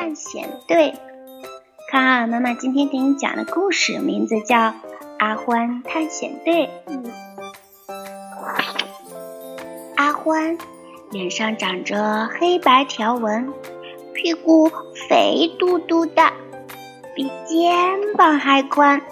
[0.00, 0.92] 探险队》。
[1.90, 4.56] 康尔妈妈今天给你讲的故事名字叫
[5.18, 6.70] 《阿欢探险队》。
[9.96, 10.56] 阿欢
[11.10, 13.52] 脸上长着黑白条纹，
[14.14, 14.70] 屁股
[15.06, 16.32] 肥嘟嘟的，
[17.14, 19.02] 比肩膀还宽。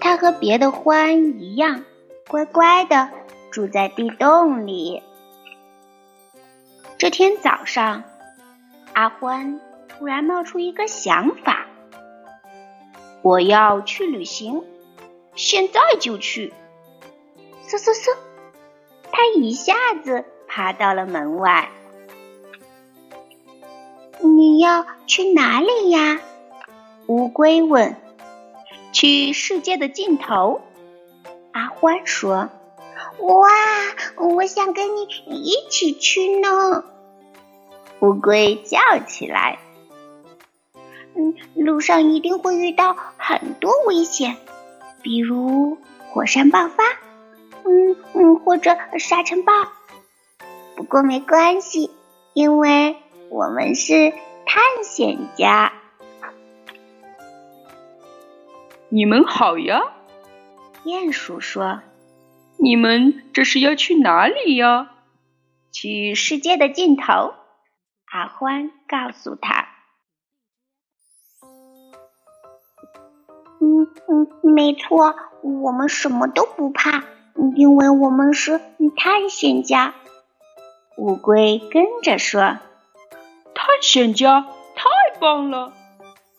[0.00, 1.84] 他和别的獾一样，
[2.28, 3.10] 乖乖的
[3.50, 5.02] 住在地洞里。
[6.96, 8.02] 这天早上，
[8.96, 11.66] 阿欢突然冒出一个想法
[13.20, 14.64] ：“我要去旅行，
[15.34, 16.54] 现在就去！”
[17.68, 18.16] 嗖嗖嗖，
[19.12, 21.68] 他一下子爬到了门外。
[24.24, 26.18] “你要去哪里呀？”
[27.06, 27.96] 乌龟问。
[28.92, 30.62] “去世界的尽头。”
[31.52, 32.48] 阿欢说。
[33.18, 33.48] 哇，
[34.16, 36.82] 我想跟你一起去呢！
[38.00, 39.58] 乌龟叫起来。
[41.14, 44.36] 嗯，路上一定会遇到很多危险，
[45.02, 45.78] 比如
[46.10, 46.84] 火山爆发，
[47.64, 49.52] 嗯嗯，或者沙尘暴。
[50.76, 51.90] 不过没关系，
[52.34, 52.96] 因为
[53.30, 54.12] 我们是
[54.44, 55.72] 探险家。
[58.90, 59.82] 你们好呀，
[60.84, 61.80] 鼹鼠说。
[62.58, 64.90] 你们这是要去哪里呀？
[65.72, 67.34] 去世界的尽头。
[68.10, 69.68] 阿欢告诉他。
[73.60, 77.04] 嗯嗯，没错，我们什么都不怕，
[77.56, 78.60] 因为我们是
[78.96, 79.94] 探险家。
[80.96, 82.58] 乌龟跟着说
[83.54, 84.88] ：“探险家太
[85.20, 85.74] 棒了！”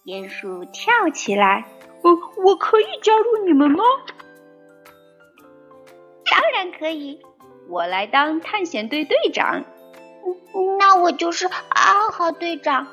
[0.05, 1.65] 鼹鼠跳起来
[2.01, 3.83] ：“我我可以加入你们吗？”
[6.31, 7.21] 当然可以，
[7.67, 9.63] 我来当探险队队长。
[10.79, 12.87] 那我就是二号队长，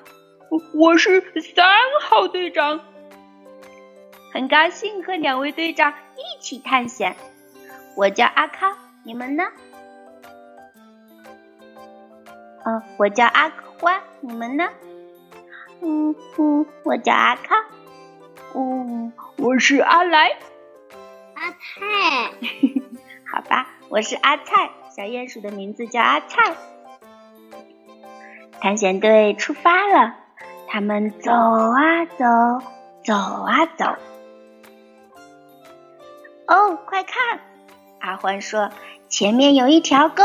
[0.75, 1.21] 我是
[1.55, 1.67] 三
[2.03, 2.81] 号队长。
[4.33, 7.15] 很高兴和两位队长一起探险。
[7.97, 9.45] 我叫阿康，你们呢？
[12.65, 14.69] 嗯，我叫阿欢，你们呢？
[15.81, 17.65] 嗯嗯，我叫阿康。
[18.55, 20.37] 嗯，我是阿来。
[21.35, 22.33] 阿菜。
[23.31, 26.57] 好吧，我是阿菜，小鼹鼠的名字叫阿菜。
[28.65, 30.15] 探险队出发了，
[30.69, 32.25] 他们走啊走，
[33.05, 33.85] 走啊走。
[36.47, 37.41] 哦，快看！
[38.01, 38.71] 阿欢说
[39.11, 40.25] ：“前面有一条沟。”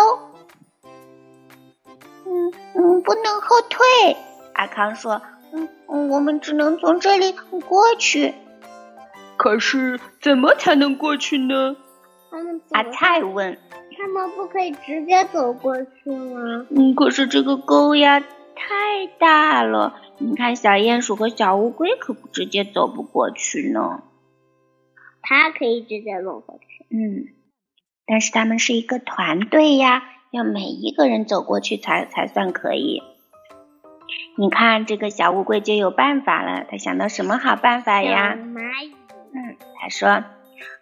[2.25, 4.15] 嗯嗯，不能后退。
[4.53, 8.35] 阿康说：“嗯，我们只能从这里过去。”
[9.35, 11.75] 可是怎么才能过去呢？
[12.71, 13.57] 阿菜问
[13.99, 24.03] ：“他们不可以直接走过去吗？”“嗯，可是这个沟呀太大了，你看小鼹鼠和小乌龟可不直接走不过去呢。
[25.21, 26.85] ”“它可以直接走过去。
[26.89, 27.27] ”“嗯，
[28.05, 33.03] 但是他们是一个团队呀，要每一个人走过去才才算可以。
[34.39, 38.93] ”“你看这个小乌龟就有办法了，他想到什么好办法呀？”“蚂蚁。
[39.35, 40.23] ”“嗯，他说。”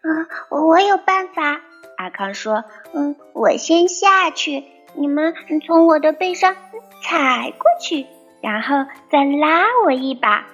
[0.02, 1.62] 嗯，我有办法。
[1.98, 2.64] 阿康说
[2.96, 4.64] ：“嗯，我先下去，
[4.94, 5.34] 你们
[5.66, 6.56] 从我的背上
[7.04, 8.06] 踩过去，
[8.42, 10.46] 然后再拉我一把。”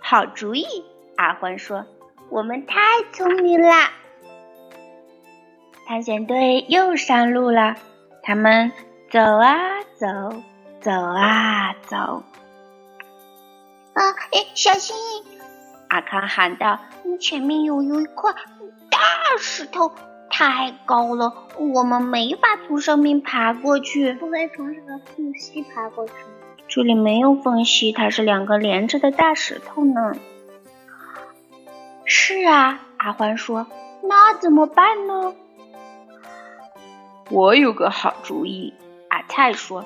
[0.00, 0.64] 好主意，
[1.16, 1.84] 阿欢说
[2.30, 2.80] ：“我们太
[3.12, 3.90] 聪明啦！”
[5.86, 7.76] 探险队又上路了，
[8.22, 8.72] 他们
[9.10, 10.06] 走啊走，
[10.80, 11.96] 走啊走。
[13.94, 14.02] 啊，
[14.32, 14.96] 哎，小心！
[15.88, 16.78] 阿康喊道
[17.20, 18.32] ：“前面有有一块
[18.90, 18.98] 大
[19.38, 19.92] 石头，
[20.34, 24.14] 太高了，我们没法从上面爬过去。
[24.14, 26.14] 不该从这个缝隙爬过去。
[26.66, 30.16] 这里没有缝隙，它是两个连着的大石头呢。”
[32.06, 33.66] 是啊，阿欢说
[34.02, 35.34] ：“那怎么办呢？”
[37.30, 38.72] 我有个好主意，
[39.10, 39.84] 阿菜说：“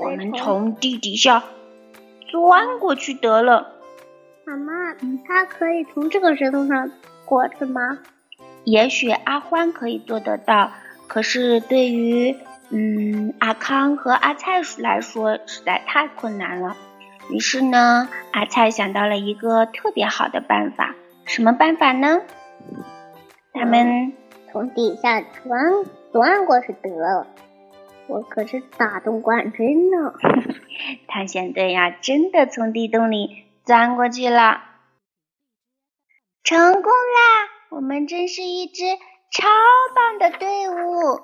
[0.00, 1.44] 我们从地底下
[2.30, 3.74] 钻过去得了。”
[4.46, 4.94] 妈妈，
[5.28, 6.90] 它可以从这个石头上
[7.26, 7.98] 过去吗？
[8.64, 10.72] 也许阿欢可以做得到，
[11.08, 12.36] 可是对于
[12.70, 16.76] 嗯阿康和阿菜来说实在太困难了。
[17.30, 20.94] 于是呢，阿菜想到了一个特别好的办法。
[21.24, 22.22] 什么办法呢？
[23.52, 24.12] 他们
[24.50, 27.26] 从底下钻钻过去得了。
[28.08, 30.12] 我可是打洞冠军呢！
[31.08, 33.44] 探险队呀，真的从地洞里。
[33.64, 34.60] 钻过去了，
[36.42, 37.41] 成功啦！
[37.74, 38.84] 我们真是一支
[39.30, 39.48] 超
[39.94, 41.22] 棒的队伍。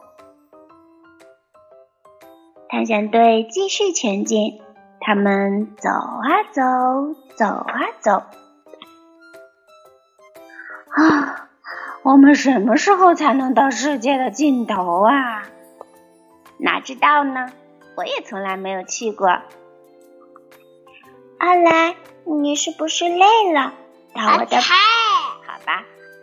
[2.70, 4.58] 探险队继续前进，
[4.98, 6.62] 他们走啊走，
[7.36, 8.12] 走啊走。
[10.88, 11.50] 啊，
[12.02, 15.44] 我们什么时候才能到世界的尽头啊？
[16.58, 17.52] 哪知道呢？
[17.94, 19.28] 我也从来没有去过。
[21.38, 21.94] 阿来，
[22.24, 23.74] 你是不是累了？
[24.14, 24.56] 到我的，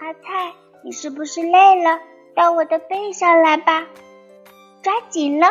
[0.05, 0.53] 阿菜，
[0.83, 1.99] 你是不是累了？
[2.35, 3.87] 到我的背上来吧，
[4.83, 5.47] 抓紧了。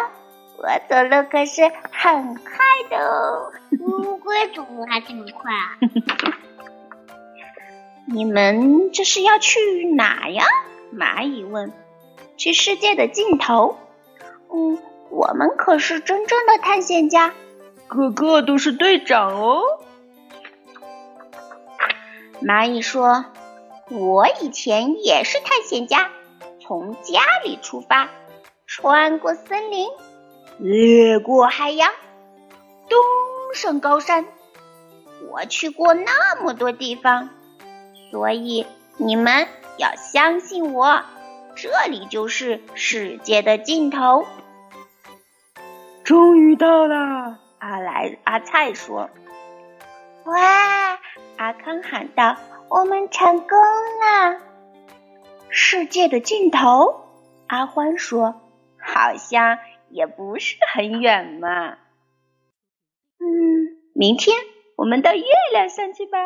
[0.59, 2.55] 我走路可是很快
[2.89, 3.51] 的哦。
[3.81, 5.77] 乌 龟走路还这么快啊？
[8.06, 9.59] 你们这是要去
[9.97, 10.45] 哪呀？
[10.95, 11.73] 蚂蚁问。
[12.37, 13.77] 去世界的尽头。
[14.53, 14.79] 嗯，
[15.11, 17.33] 我们可是真正的探险家，
[17.89, 19.62] 个个都是队长哦。
[22.41, 23.25] 蚂蚁说
[23.90, 26.10] ：“我以前也是探险家，
[26.60, 28.08] 从家里出发，
[28.66, 29.88] 穿过森林，
[30.58, 31.90] 越过海洋，
[32.88, 32.98] 登
[33.54, 34.25] 上高山，
[35.31, 37.28] 我去过那么多地方。”
[38.10, 38.64] 所以
[38.96, 41.02] 你们要相信我，
[41.56, 44.25] 这里就是世界的尽头。
[46.04, 49.10] 终于到了，阿来阿菜说
[50.26, 50.98] ：“哇！”
[51.36, 52.36] 阿康喊道
[52.69, 53.58] ：“我们成功
[54.00, 54.40] 啦！”
[55.50, 57.06] 世界的尽头，
[57.46, 58.40] 阿欢说
[58.78, 59.58] ：“好像
[59.88, 61.78] 也不是很远嘛。”
[63.19, 64.37] 嗯，明天
[64.76, 66.19] 我们到月亮上去吧。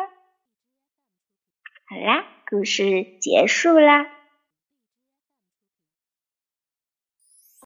[1.87, 4.18] 好啦，故事结束啦。